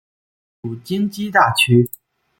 [0.63, 1.87] 属京畿大区。